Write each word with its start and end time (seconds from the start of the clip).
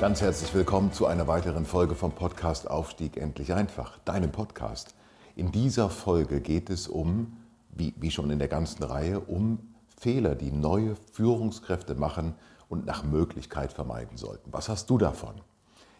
Ganz 0.00 0.20
herzlich 0.20 0.54
willkommen 0.54 0.92
zu 0.92 1.06
einer 1.06 1.26
weiteren 1.26 1.66
Folge 1.66 1.96
vom 1.96 2.12
Podcast 2.12 2.70
Aufstieg 2.70 3.16
endlich 3.16 3.52
einfach, 3.52 3.98
deinem 4.04 4.30
Podcast. 4.30 4.94
In 5.34 5.50
dieser 5.50 5.90
Folge 5.90 6.40
geht 6.40 6.70
es 6.70 6.86
um, 6.86 7.36
wie, 7.70 7.92
wie 7.96 8.12
schon 8.12 8.30
in 8.30 8.38
der 8.38 8.46
ganzen 8.46 8.84
Reihe, 8.84 9.18
um 9.18 9.58
Fehler, 9.88 10.36
die 10.36 10.52
neue 10.52 10.94
Führungskräfte 11.14 11.96
machen 11.96 12.36
und 12.68 12.86
nach 12.86 13.02
Möglichkeit 13.02 13.72
vermeiden 13.72 14.16
sollten. 14.16 14.52
Was 14.52 14.68
hast 14.68 14.88
du 14.88 14.98
davon? 14.98 15.34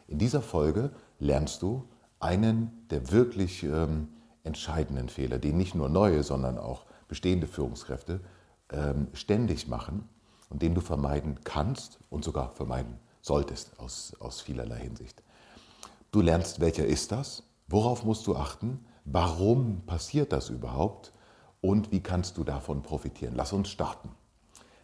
In 0.06 0.18
dieser 0.18 0.42
Folge 0.42 0.92
lernst 1.18 1.62
du 1.62 1.82
einen 2.20 2.86
der 2.90 3.10
wirklich 3.10 3.64
ähm, 3.64 4.10
entscheidenden 4.44 5.08
Fehler, 5.08 5.40
den 5.40 5.56
nicht 5.56 5.74
nur 5.74 5.88
neue, 5.88 6.22
sondern 6.22 6.56
auch 6.56 6.86
bestehende 7.08 7.48
Führungskräfte 7.48 8.20
ähm, 8.70 9.08
ständig 9.12 9.66
machen 9.66 10.08
und 10.50 10.62
den 10.62 10.76
du 10.76 10.82
vermeiden 10.82 11.40
kannst 11.42 11.98
und 12.10 12.22
sogar 12.22 12.52
vermeiden 12.54 13.00
solltest 13.28 13.78
aus, 13.78 14.12
aus 14.18 14.40
vielerlei 14.40 14.80
Hinsicht. 14.80 15.22
Du 16.10 16.20
lernst, 16.20 16.58
welcher 16.58 16.86
ist 16.86 17.12
das, 17.12 17.44
worauf 17.68 18.02
musst 18.02 18.26
du 18.26 18.34
achten, 18.34 18.84
warum 19.04 19.82
passiert 19.86 20.32
das 20.32 20.48
überhaupt 20.48 21.12
und 21.60 21.92
wie 21.92 22.00
kannst 22.00 22.38
du 22.38 22.44
davon 22.44 22.82
profitieren. 22.82 23.34
Lass 23.36 23.52
uns 23.52 23.68
starten. 23.68 24.10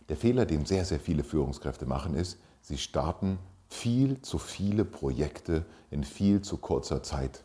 Der 0.08 0.16
Fehler, 0.16 0.44
den 0.44 0.66
sehr, 0.66 0.84
sehr 0.84 1.00
viele 1.00 1.24
Führungskräfte 1.24 1.86
machen, 1.86 2.14
ist, 2.14 2.38
sie 2.60 2.78
starten 2.78 3.38
viel 3.68 4.20
zu 4.20 4.38
viele 4.38 4.84
Projekte 4.84 5.64
in 5.90 6.04
viel 6.04 6.42
zu 6.42 6.58
kurzer 6.58 7.02
Zeit. 7.02 7.42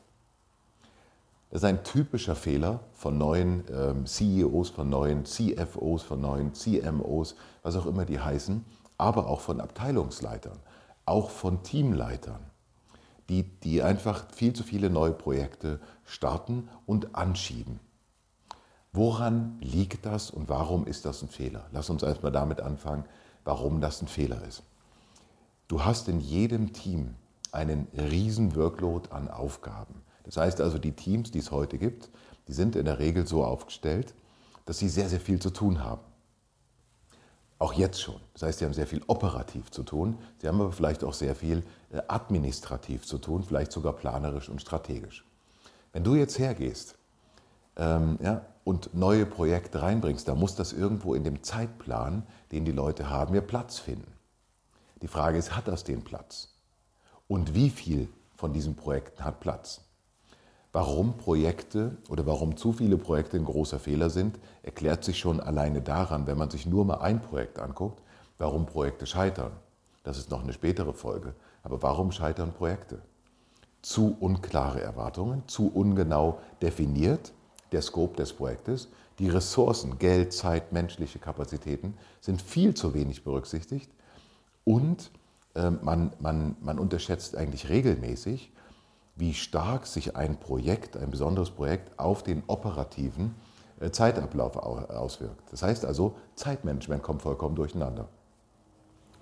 Das 1.49 1.61
ist 1.61 1.65
ein 1.65 1.83
typischer 1.83 2.35
Fehler 2.35 2.81
von 2.93 3.17
neuen 3.17 3.63
ähm, 3.71 4.05
CEOs, 4.05 4.69
von 4.69 4.89
neuen 4.89 5.25
CFOs, 5.25 6.03
von 6.03 6.21
neuen 6.21 6.53
CMOs, 6.53 7.35
was 7.63 7.75
auch 7.77 7.85
immer 7.85 8.05
die 8.05 8.19
heißen, 8.19 8.63
aber 8.97 9.27
auch 9.27 9.39
von 9.39 9.61
Abteilungsleitern 9.61 10.59
auch 11.09 11.29
von 11.29 11.63
Teamleitern, 11.63 12.39
die, 13.27 13.43
die 13.43 13.81
einfach 13.83 14.31
viel 14.31 14.53
zu 14.53 14.63
viele 14.63 14.89
neue 14.89 15.11
Projekte 15.11 15.79
starten 16.05 16.69
und 16.85 17.15
anschieben. 17.15 17.79
Woran 18.91 19.59
liegt 19.61 20.05
das 20.05 20.31
und 20.31 20.49
warum 20.49 20.87
ist 20.87 21.05
das 21.05 21.21
ein 21.21 21.29
Fehler? 21.29 21.67
Lass 21.71 21.89
uns 21.89 22.01
erstmal 22.01 22.31
damit 22.31 22.59
anfangen, 22.61 23.05
warum 23.43 23.81
das 23.81 24.01
ein 24.01 24.07
Fehler 24.07 24.43
ist. 24.47 24.63
Du 25.67 25.85
hast 25.85 26.07
in 26.07 26.19
jedem 26.19 26.73
Team 26.73 27.13
einen 27.51 27.87
riesen 27.93 28.55
Workload 28.55 29.09
an 29.11 29.29
Aufgaben. 29.29 30.01
Das 30.23 30.37
heißt 30.37 30.61
also, 30.61 30.79
die 30.79 30.93
Teams, 30.93 31.31
die 31.31 31.39
es 31.39 31.51
heute 31.51 31.77
gibt, 31.77 32.09
die 32.47 32.53
sind 32.53 32.75
in 32.75 32.85
der 32.85 32.99
Regel 32.99 33.27
so 33.27 33.43
aufgestellt, 33.43 34.15
dass 34.65 34.79
sie 34.79 34.89
sehr, 34.89 35.09
sehr 35.09 35.19
viel 35.19 35.39
zu 35.39 35.51
tun 35.51 35.83
haben. 35.83 36.01
Auch 37.59 37.73
jetzt 37.73 38.01
schon. 38.01 38.19
Das 38.33 38.43
heißt, 38.43 38.59
sie 38.59 38.65
haben 38.65 38.73
sehr 38.73 38.87
viel 38.87 39.03
operativ 39.07 39.69
zu 39.69 39.83
tun. 39.83 40.17
Sie 40.37 40.47
haben 40.47 40.61
aber 40.61 40.71
vielleicht 40.71 41.03
auch 41.03 41.13
sehr 41.13 41.35
viel 41.35 41.63
äh, 41.91 42.01
administrativ 42.07 43.05
zu 43.05 43.17
tun, 43.17 43.43
vielleicht 43.43 43.73
sogar 43.73 43.93
planerisch 43.93 44.47
und 44.47 44.61
strategisch. 44.61 45.25
Wenn 45.91 46.05
du 46.05 46.15
jetzt 46.15 46.39
hergehst 46.39 46.95
ähm, 47.75 48.17
ja, 48.21 48.45
und 48.63 48.93
neue 48.93 49.25
Projekte 49.25 49.81
reinbringst, 49.81 50.27
dann 50.27 50.39
muss 50.39 50.55
das 50.55 50.71
irgendwo 50.71 51.13
in 51.13 51.25
dem 51.25 51.43
Zeitplan, 51.43 52.25
den 52.53 52.63
die 52.63 52.71
Leute 52.71 53.09
haben, 53.09 53.35
ja 53.35 53.41
Platz 53.41 53.77
finden. 53.77 54.13
Die 55.01 55.07
Frage 55.07 55.37
ist, 55.37 55.55
hat 55.55 55.67
das 55.67 55.83
den 55.83 56.03
Platz? 56.03 56.53
Und 57.27 57.53
wie 57.55 57.69
viel 57.69 58.07
von 58.35 58.53
diesen 58.53 58.75
Projekten 58.75 59.25
hat 59.25 59.41
Platz? 59.41 59.81
Warum 60.71 61.17
Projekte 61.17 61.97
oder 62.09 62.27
warum 62.27 62.55
zu 62.55 62.73
viele 62.73 62.97
Projekte 62.97 63.37
ein 63.37 63.45
großer 63.45 63.79
Fehler 63.79 64.11
sind, 64.11 64.37
erklärt 64.61 65.03
sich 65.03 65.17
schon 65.17 65.39
alleine 65.39 65.81
daran, 65.81 66.27
wenn 66.27 66.37
man 66.37 66.51
sich 66.51 66.67
nur 66.67 66.85
mal 66.85 66.99
ein 66.99 67.21
Projekt 67.21 67.57
anguckt, 67.57 68.01
warum 68.37 68.67
Projekte 68.67 69.07
scheitern. 69.07 69.51
Das 70.03 70.19
ist 70.19 70.29
noch 70.29 70.43
eine 70.43 70.53
spätere 70.53 70.93
Folge. 70.93 71.33
Aber 71.63 71.81
warum 71.81 72.11
scheitern 72.11 72.53
Projekte? 72.53 73.01
Zu 73.81 74.15
unklare 74.19 74.81
Erwartungen, 74.81 75.43
zu 75.47 75.71
ungenau 75.73 76.39
definiert 76.61 77.31
der 77.71 77.81
Scope 77.81 78.15
des 78.17 78.33
Projektes. 78.33 78.89
Die 79.17 79.29
Ressourcen, 79.29 79.97
Geld, 79.97 80.33
Zeit, 80.33 80.71
menschliche 80.71 81.19
Kapazitäten 81.19 81.95
sind 82.21 82.41
viel 82.41 82.73
zu 82.75 82.93
wenig 82.93 83.23
berücksichtigt 83.23 83.89
und 84.65 85.11
äh, 85.55 85.71
man, 85.71 86.13
man, 86.19 86.55
man 86.61 86.79
unterschätzt 86.79 87.35
eigentlich 87.35 87.69
regelmäßig, 87.69 88.51
wie 89.19 89.33
stark 89.33 89.85
sich 89.85 90.15
ein 90.15 90.39
Projekt, 90.39 90.95
ein 90.95 91.11
besonderes 91.11 91.51
Projekt 91.51 91.99
auf 91.99 92.23
den 92.23 92.41
operativen 92.47 93.35
äh, 93.79 93.91
Zeitablauf 93.91 94.55
auswirkt. 94.55 95.51
Das 95.51 95.61
heißt 95.61 95.85
also, 95.85 96.15
Zeitmanagement 96.35 97.03
kommt 97.03 97.21
vollkommen 97.21 97.55
durcheinander. 97.55 98.07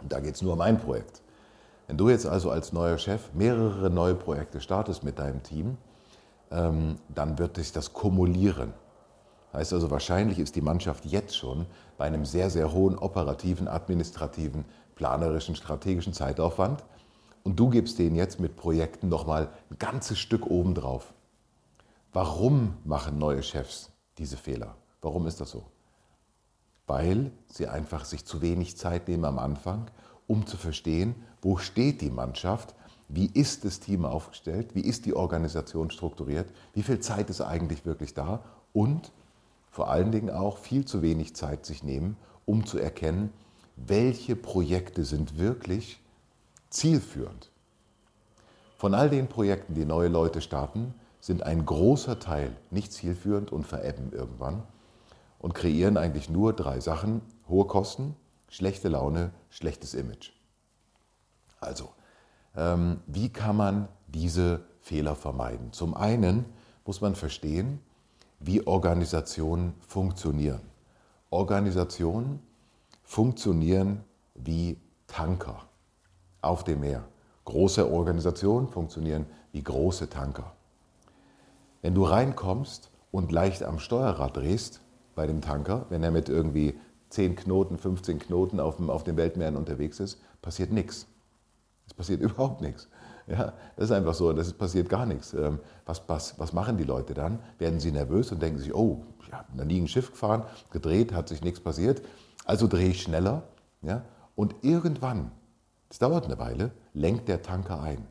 Und 0.01 0.11
da 0.11 0.19
geht 0.19 0.35
es 0.35 0.41
nur 0.43 0.53
um 0.53 0.61
ein 0.61 0.79
Projekt. 0.79 1.21
Wenn 1.87 1.97
du 1.97 2.09
jetzt 2.09 2.27
also 2.27 2.51
als 2.51 2.73
neuer 2.73 2.97
Chef 2.97 3.33
mehrere 3.33 3.89
neue 3.89 4.13
Projekte 4.13 4.61
startest 4.61 5.03
mit 5.03 5.17
deinem 5.17 5.41
Team, 5.41 5.77
ähm, 6.51 6.97
dann 7.09 7.39
wird 7.39 7.55
sich 7.55 7.71
das 7.71 7.93
kumulieren. 7.93 8.73
Heißt 9.53 9.73
also, 9.73 9.89
wahrscheinlich 9.89 10.37
ist 10.37 10.55
die 10.55 10.61
Mannschaft 10.61 11.05
jetzt 11.05 11.35
schon 11.35 11.65
bei 11.97 12.05
einem 12.05 12.25
sehr, 12.25 12.49
sehr 12.49 12.71
hohen 12.71 12.97
operativen, 12.97 13.67
administrativen, 13.67 14.65
planerischen, 14.95 15.55
strategischen 15.55 16.13
Zeitaufwand 16.13 16.83
und 17.47 17.57
du 17.57 17.69
gibst 17.69 17.97
denen 17.97 18.17
jetzt 18.17 18.41
mit 18.41 18.57
Projekten 18.57 19.07
nochmal 19.07 19.47
ein 19.69 19.77
ganzes 19.79 20.19
Stück 20.19 20.47
obendrauf. 20.47 21.13
Warum 22.11 22.73
machen 22.83 23.19
neue 23.19 23.41
Chefs 23.41 23.89
diese 24.17 24.35
Fehler? 24.35 24.75
Warum 25.01 25.27
ist 25.27 25.39
das 25.39 25.51
so? 25.51 25.63
Weil 26.87 27.31
sie 27.47 27.69
einfach 27.69 28.03
sich 28.03 28.25
zu 28.25 28.41
wenig 28.41 28.75
Zeit 28.75 29.07
nehmen 29.07 29.23
am 29.23 29.39
Anfang, 29.39 29.89
um 30.27 30.45
zu 30.45 30.57
verstehen, 30.57 31.15
wo 31.41 31.55
steht 31.55 32.01
die 32.01 32.09
Mannschaft, 32.09 32.75
wie 33.07 33.27
ist 33.27 33.63
das 33.63 33.79
Team 33.79 34.03
aufgestellt, 34.03 34.75
wie 34.75 34.81
ist 34.81 35.05
die 35.05 35.15
Organisation 35.15 35.89
strukturiert, 35.89 36.51
wie 36.73 36.83
viel 36.83 36.99
Zeit 36.99 37.29
ist 37.29 37.39
eigentlich 37.39 37.85
wirklich 37.85 38.13
da 38.13 38.43
und 38.73 39.13
vor 39.71 39.89
allen 39.89 40.11
Dingen 40.11 40.31
auch 40.31 40.57
viel 40.57 40.83
zu 40.83 41.01
wenig 41.01 41.33
Zeit 41.33 41.65
sich 41.65 41.81
nehmen, 41.81 42.17
um 42.45 42.65
zu 42.65 42.77
erkennen, 42.77 43.31
welche 43.77 44.35
Projekte 44.35 45.05
sind 45.05 45.37
wirklich 45.37 46.01
zielführend. 46.69 47.51
Von 48.77 48.93
all 48.93 49.09
den 49.09 49.27
Projekten, 49.27 49.73
die 49.73 49.85
neue 49.85 50.07
Leute 50.07 50.41
starten, 50.41 50.93
sind 51.19 51.43
ein 51.43 51.65
großer 51.65 52.19
Teil 52.19 52.55
nicht 52.69 52.93
zielführend 52.93 53.51
und 53.51 53.65
verebben 53.65 54.11
irgendwann 54.13 54.63
und 55.39 55.53
kreieren 55.53 55.97
eigentlich 55.97 56.29
nur 56.29 56.53
drei 56.53 56.79
Sachen. 56.79 57.21
Hohe 57.49 57.65
Kosten, 57.65 58.15
schlechte 58.49 58.87
Laune, 58.87 59.31
schlechtes 59.49 59.93
Image. 59.93 60.31
Also, 61.59 61.89
ähm, 62.55 63.01
wie 63.07 63.29
kann 63.29 63.57
man 63.57 63.87
diese 64.07 64.61
Fehler 64.81 65.15
vermeiden? 65.15 65.73
Zum 65.73 65.95
einen 65.95 66.45
muss 66.85 67.01
man 67.01 67.15
verstehen, 67.15 67.79
wie 68.39 68.65
Organisationen 68.65 69.73
funktionieren. 69.87 70.61
Organisationen 71.29 72.39
funktionieren 73.03 74.03
wie 74.35 74.77
Tanker 75.07 75.66
auf 76.41 76.63
dem 76.63 76.81
Meer. 76.81 77.03
Große 77.45 77.89
Organisationen 77.89 78.67
funktionieren 78.67 79.25
wie 79.51 79.63
große 79.63 80.09
Tanker. 80.09 80.53
Wenn 81.81 81.95
du 81.95 82.03
reinkommst 82.03 82.91
und 83.11 83.31
leicht 83.31 83.63
am 83.63 83.79
Steuerrad 83.79 84.35
drehst 84.35 84.81
bei 85.15 85.27
dem 85.27 85.41
Tanker, 85.41 85.85
wenn 85.89 86.03
er 86.03 86.11
mit 86.11 86.29
irgendwie 86.29 86.77
10 87.09 87.35
Knoten, 87.35 87.77
15 87.77 88.19
Knoten 88.19 88.59
auf, 88.59 88.77
dem, 88.77 88.89
auf 88.89 89.03
den 89.03 89.17
Weltmeeren 89.17 89.55
unterwegs 89.55 89.99
ist, 89.99 90.19
passiert 90.41 90.71
nichts. 90.71 91.07
Es 91.87 91.93
passiert 91.93 92.21
überhaupt 92.21 92.61
nichts. 92.61 92.89
Ja, 93.27 93.53
das 93.75 93.85
ist 93.85 93.91
einfach 93.91 94.13
so, 94.13 94.31
das 94.31 94.53
passiert 94.53 94.87
gar 94.87 95.05
nichts. 95.05 95.33
Ähm, 95.33 95.59
was, 95.85 96.01
was, 96.07 96.39
was 96.39 96.53
machen 96.53 96.77
die 96.77 96.85
Leute 96.85 97.13
dann? 97.13 97.39
Werden 97.57 97.79
sie 97.79 97.91
nervös 97.91 98.31
und 98.31 98.41
denken 98.41 98.59
sich, 98.59 98.73
oh, 98.73 99.03
ich 99.25 99.33
habe 99.33 99.47
da 99.55 99.65
nie 99.65 99.81
ein 99.81 99.87
Schiff 99.87 100.11
gefahren, 100.11 100.43
gedreht, 100.71 101.13
hat 101.13 101.27
sich 101.27 101.43
nichts 101.43 101.59
passiert, 101.59 102.01
also 102.45 102.67
drehe 102.67 102.89
ich 102.89 103.01
schneller. 103.01 103.43
Ja? 103.81 104.03
Und 104.35 104.55
irgendwann 104.61 105.31
das 105.89 105.99
dauert 105.99 106.25
eine 106.25 106.37
Weile, 106.37 106.71
lenkt 106.93 107.27
der 107.27 107.41
Tanker 107.41 107.81
ein. 107.81 108.05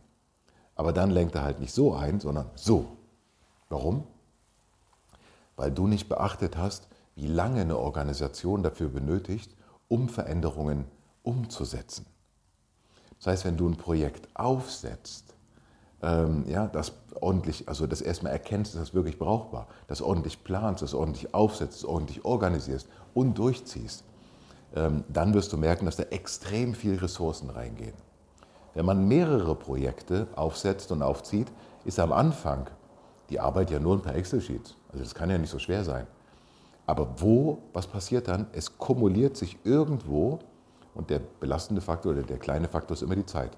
Aber 0.75 0.93
dann 0.93 1.11
lenkt 1.11 1.35
er 1.35 1.43
halt 1.43 1.61
nicht 1.61 1.73
so 1.73 1.95
ein, 1.95 2.21
sondern 2.21 2.51
so. 2.55 2.87
Warum? 3.69 4.05
Weil 5.57 5.71
du 5.71 5.87
nicht 5.87 6.09
beachtet 6.09 6.57
hast, 6.57 6.89
wie 7.15 7.27
lange 7.27 7.63
eine 7.63 7.79
Organisation 7.79 8.63
dafür 8.63 8.89
benötigt, 8.89 9.55
um 9.89 10.09
Veränderungen 10.09 10.85
umzusetzen. 11.23 12.07
Das 13.19 13.27
heißt, 13.29 13.45
wenn 13.47 13.57
du 13.57 13.69
ein 13.69 13.77
Projekt 13.77 14.29
aufsetzt, 14.35 15.35
ähm, 16.03 16.45
ja, 16.47 16.67
das 16.67 16.93
ordentlich, 17.21 17.69
also 17.69 17.87
das 17.87 18.03
erstmal 18.03 18.33
erkennst, 18.33 18.75
ist 18.75 18.81
das 18.81 18.95
wirklich 18.95 19.19
brauchbar, 19.19 19.69
das 19.87 20.03
ordentlich 20.03 20.45
planst, 20.45 20.83
das 20.83 20.93
ordentlich 20.93 21.35
aufsetzt, 21.35 21.83
das 21.83 21.85
ordentlich 21.85 22.25
organisierst 22.25 22.89
und 23.15 23.39
durchziehst, 23.39 24.05
dann 24.77 25.33
wirst 25.33 25.53
du 25.53 25.57
merken, 25.57 25.87
dass 25.87 25.97
da 25.97 26.03
extrem 26.05 26.75
viel 26.75 26.97
Ressourcen 26.97 27.49
reingehen. 27.49 27.95
Wenn 28.75 28.85
man 28.85 29.09
mehrere 29.09 29.55
Projekte 29.55 30.27
aufsetzt 30.37 30.93
und 30.93 31.01
aufzieht, 31.01 31.51
ist 31.87 31.99
am 31.99 32.13
Anfang 32.13 32.69
die 33.31 33.41
Arbeit 33.41 33.71
ja 33.71 33.79
nur 33.79 33.95
ein 33.95 34.03
paar 34.03 34.15
Excel-Sheets. 34.15 34.77
Also 34.91 35.03
das 35.03 35.15
kann 35.15 35.31
ja 35.31 35.39
nicht 35.39 35.51
so 35.51 35.59
schwer 35.59 35.83
sein. 35.83 36.07
Aber 36.87 37.09
wo, 37.17 37.59
was 37.73 37.87
passiert 37.87 38.29
dann? 38.29 38.47
Es 38.53 38.77
kumuliert 38.77 39.37
sich 39.37 39.59
irgendwo 39.65 40.41
und 40.95 41.11
der 41.11 41.21
belastende 41.41 41.81
Faktor 41.81 42.13
oder 42.13 42.23
der 42.23 42.39
kleine 42.39 42.69
Faktor 42.69 42.95
ist 42.95 43.03
immer 43.03 43.17
die 43.17 43.27
Zeit. 43.27 43.57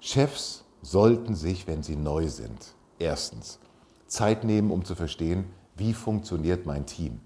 Chefs 0.00 0.64
sollten 0.80 1.34
sich, 1.34 1.66
wenn 1.66 1.82
sie 1.82 1.96
neu 1.96 2.28
sind, 2.28 2.74
erstens 2.98 3.58
Zeit 4.06 4.44
nehmen, 4.44 4.70
um 4.70 4.84
zu 4.84 4.94
verstehen, 4.94 5.46
wie 5.76 5.92
funktioniert 5.92 6.66
mein 6.66 6.86
Team? 6.86 7.20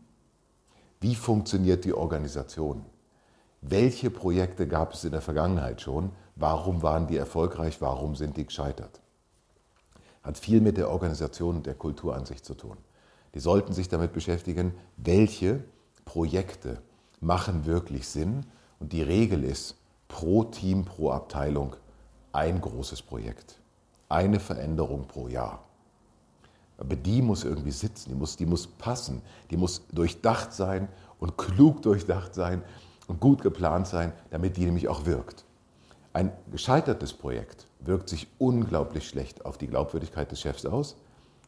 Wie 1.00 1.14
funktioniert 1.14 1.84
die 1.84 1.94
Organisation? 1.94 2.84
Welche 3.60 4.10
Projekte 4.10 4.66
gab 4.66 4.94
es 4.94 5.04
in 5.04 5.12
der 5.12 5.20
Vergangenheit 5.20 5.80
schon? 5.80 6.10
Warum 6.34 6.82
waren 6.82 7.06
die 7.06 7.16
erfolgreich? 7.16 7.80
Warum 7.80 8.16
sind 8.16 8.36
die 8.36 8.46
gescheitert? 8.46 9.00
Hat 10.22 10.38
viel 10.38 10.60
mit 10.60 10.76
der 10.76 10.90
Organisation 10.90 11.56
und 11.56 11.66
der 11.66 11.74
Kultur 11.74 12.16
an 12.16 12.24
sich 12.26 12.42
zu 12.42 12.54
tun. 12.54 12.76
Die 13.34 13.40
sollten 13.40 13.72
sich 13.72 13.88
damit 13.88 14.12
beschäftigen, 14.12 14.74
welche 14.96 15.62
Projekte 16.04 16.82
machen 17.20 17.64
wirklich 17.66 18.08
Sinn. 18.08 18.46
Und 18.80 18.92
die 18.92 19.02
Regel 19.02 19.44
ist, 19.44 19.76
pro 20.08 20.44
Team, 20.44 20.84
pro 20.84 21.10
Abteilung 21.10 21.76
ein 22.32 22.60
großes 22.60 23.02
Projekt. 23.02 23.60
Eine 24.08 24.40
Veränderung 24.40 25.06
pro 25.06 25.28
Jahr. 25.28 25.67
Aber 26.78 26.96
die 26.96 27.22
muss 27.22 27.44
irgendwie 27.44 27.72
sitzen, 27.72 28.10
die 28.10 28.14
muss, 28.14 28.36
die 28.36 28.46
muss 28.46 28.66
passen, 28.66 29.20
die 29.50 29.56
muss 29.56 29.86
durchdacht 29.92 30.52
sein 30.52 30.88
und 31.18 31.36
klug 31.36 31.82
durchdacht 31.82 32.34
sein 32.34 32.62
und 33.08 33.20
gut 33.20 33.42
geplant 33.42 33.88
sein, 33.88 34.12
damit 34.30 34.56
die 34.56 34.64
nämlich 34.64 34.88
auch 34.88 35.04
wirkt. 35.04 35.44
Ein 36.12 36.32
gescheitertes 36.50 37.12
Projekt 37.12 37.66
wirkt 37.80 38.08
sich 38.08 38.28
unglaublich 38.38 39.08
schlecht 39.08 39.44
auf 39.44 39.58
die 39.58 39.66
Glaubwürdigkeit 39.66 40.30
des 40.30 40.40
Chefs 40.40 40.64
aus, 40.66 40.96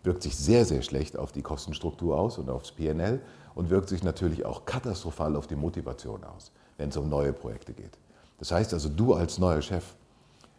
wirkt 0.03 0.23
sich 0.23 0.37
sehr, 0.37 0.65
sehr 0.65 0.82
schlecht 0.82 1.17
auf 1.17 1.32
die 1.32 1.43
Kostenstruktur 1.43 2.19
aus 2.19 2.38
und 2.38 2.50
aufs 2.50 2.73
PNL 2.73 3.21
und 3.55 3.71
wirkt 3.71 3.88
sich 3.88 4.03
natürlich 4.03 4.44
auch 4.44 4.65
katastrophal 4.65 5.37
auf 5.37 5.47
die 5.47 5.56
Motivation 5.56 6.25
aus, 6.25 6.53
wenn 6.77 6.88
es 6.88 6.97
um 6.97 7.09
neue 7.09 7.32
Projekte 7.32 7.73
geht. 7.73 7.99
Das 8.38 8.53
heißt 8.53 8.73
also, 8.73 8.88
du 8.88 9.15
als 9.15 9.38
neuer 9.38 9.61
Chef, 9.61 9.94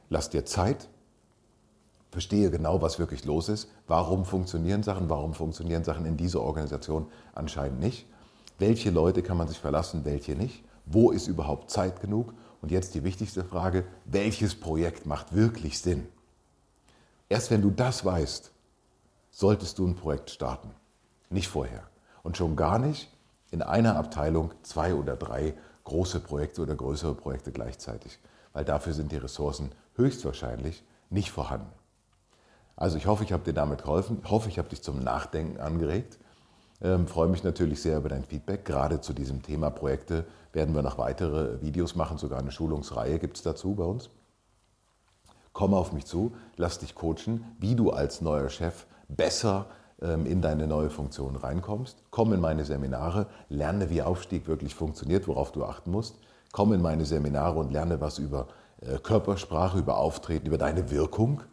lass 0.09 0.29
dir 0.29 0.45
Zeit, 0.45 0.88
verstehe 2.11 2.51
genau, 2.51 2.81
was 2.81 2.99
wirklich 2.99 3.25
los 3.25 3.49
ist, 3.49 3.69
warum 3.87 4.25
funktionieren 4.25 4.83
Sachen, 4.83 5.09
warum 5.09 5.33
funktionieren 5.33 5.83
Sachen 5.83 6.05
in 6.05 6.17
dieser 6.17 6.41
Organisation 6.41 7.07
anscheinend 7.33 7.79
nicht, 7.79 8.05
welche 8.59 8.91
Leute 8.91 9.23
kann 9.23 9.37
man 9.37 9.47
sich 9.47 9.57
verlassen, 9.57 10.05
welche 10.05 10.35
nicht, 10.35 10.63
wo 10.85 11.11
ist 11.11 11.27
überhaupt 11.27 11.71
Zeit 11.71 12.01
genug? 12.01 12.33
Und 12.61 12.69
jetzt 12.69 12.93
die 12.93 13.03
wichtigste 13.03 13.43
Frage, 13.43 13.85
welches 14.05 14.53
Projekt 14.53 15.07
macht 15.07 15.33
wirklich 15.33 15.79
Sinn? 15.79 16.07
Erst 17.27 17.49
wenn 17.49 17.63
du 17.63 17.71
das 17.71 18.05
weißt, 18.05 18.51
solltest 19.31 19.79
du 19.79 19.87
ein 19.87 19.95
Projekt 19.95 20.29
starten, 20.29 20.69
nicht 21.31 21.47
vorher. 21.47 21.83
Und 22.21 22.37
schon 22.37 22.55
gar 22.55 22.77
nicht 22.77 23.09
in 23.49 23.63
einer 23.63 23.95
Abteilung 23.95 24.53
zwei 24.61 24.93
oder 24.93 25.15
drei 25.15 25.55
große 25.85 26.19
Projekte 26.19 26.61
oder 26.61 26.75
größere 26.75 27.15
Projekte 27.15 27.51
gleichzeitig, 27.51 28.19
weil 28.53 28.65
dafür 28.65 28.93
sind 28.93 29.11
die 29.11 29.17
Ressourcen 29.17 29.71
höchstwahrscheinlich 29.95 30.83
nicht 31.09 31.31
vorhanden. 31.31 31.81
Also 32.81 32.98
ich 32.98 33.06
hoffe, 33.06 33.24
ich 33.24 33.31
habe 33.31 33.44
dir 33.44 33.54
damit 33.54 33.83
geholfen. 33.83 34.22
Ich 34.24 34.31
hoffe, 34.31 34.50
ich 34.50 34.57
habe 34.57 34.69
dich 34.69 34.81
zum 34.81 35.04
Nachdenken 35.04 35.60
angeregt. 35.60 36.18
Ähm, 36.81 37.06
freue 37.06 37.28
mich 37.28 37.44
natürlich 37.44 37.80
sehr 37.80 37.98
über 37.98 38.10
dein 38.10 38.24
Feedback. 38.24 38.66
Gerade 38.66 39.01
zu 39.01 39.13
diesem 39.13 39.44
Thema 39.44 39.69
Projekte 39.69 40.25
werden 40.51 40.74
wir 40.74 40.81
noch 40.81 40.98
weitere 40.98 41.62
Videos 41.62 41.94
machen. 41.94 42.18
Sogar 42.18 42.39
eine 42.39 42.50
Schulungsreihe 42.50 43.19
gibt 43.19 43.38
es 43.38 43.44
dazu 43.44 43.75
bei 43.75 43.83
uns. 43.83 44.10
Komm 45.54 45.75
auf 45.75 45.94
mich 45.94 46.07
zu, 46.07 46.33
lass 46.57 46.80
dich 46.80 46.95
coachen, 46.95 47.45
wie 47.60 47.75
du 47.75 47.92
als 47.92 48.19
neuer 48.22 48.50
Chef 48.50 48.88
besser 49.07 49.68
ähm, 50.01 50.25
in 50.25 50.42
deine 50.42 50.66
neue 50.66 50.89
Funktion 50.89 51.36
reinkommst. 51.36 52.01
Komm 52.10 52.33
in 52.33 52.42
meine 52.42 52.66
Seminare, 52.66 53.28
lerne, 53.50 53.92
wie 53.92 54.01
Aufstieg 54.01 54.48
wirklich 54.48 54.74
funktioniert, 54.74 55.28
worauf 55.28 55.51
du 55.51 55.66
achten 55.66 55.92
musst. 55.92 56.16
Komm 56.51 56.74
in 56.74 56.81
meine 56.81 57.06
Seminare 57.06 57.60
und 57.60 57.72
lerne 57.72 58.01
was 58.01 58.18
über 58.18 58.48
äh, 58.81 58.98
Körpersprache, 58.98 59.78
über 59.78 59.98
Auftreten, 59.98 60.48
über 60.48 60.57
deine 60.57 60.89
Wirkung 60.89 61.44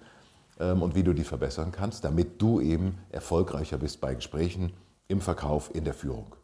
und 0.59 0.95
wie 0.95 1.05
du 1.05 1.13
die 1.13 1.25
verbessern 1.25 1.71
kannst, 1.73 2.05
damit 2.05 2.43
du 2.43 2.61
eben 2.61 2.99
erfolgreicher 3.11 3.79
bist 3.79 4.01
bei 4.01 4.15
Gesprächen, 4.15 4.73
im 5.07 5.21
Verkauf, 5.21 5.75
in 5.75 5.85
der 5.85 5.95
Führung. 5.95 6.35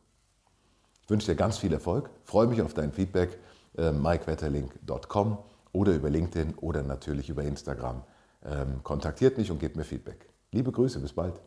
Ich 1.03 1.11
wünsche 1.11 1.27
dir 1.27 1.37
ganz 1.37 1.59
viel 1.59 1.73
Erfolg, 1.73 2.11
freue 2.25 2.47
mich 2.47 2.63
auf 2.63 2.73
dein 2.73 2.93
Feedback, 2.93 3.39
äh, 3.77 3.93
mikewetterlink.com 3.93 5.39
oder 5.73 5.93
über 5.93 6.09
LinkedIn 6.09 6.55
oder 6.55 6.83
natürlich 6.83 7.29
über 7.29 7.43
Instagram. 7.43 8.03
Ähm, 8.45 8.83
kontaktiert 8.83 9.37
mich 9.37 9.51
und 9.51 9.59
gebt 9.59 9.77
mir 9.77 9.85
Feedback. 9.85 10.29
Liebe 10.53 10.73
Grüße, 10.73 11.01
bis 11.01 11.13
bald. 11.13 11.41